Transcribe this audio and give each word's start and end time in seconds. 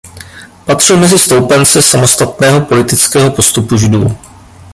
Patřil 0.65 0.97
mezi 0.97 1.19
stoupence 1.19 1.81
samostatného 1.81 2.61
politického 2.61 3.31
postupu 3.31 3.77
Židů. 3.77 4.17